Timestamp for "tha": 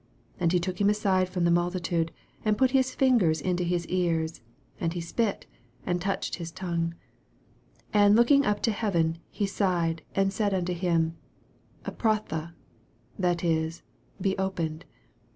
12.29-12.55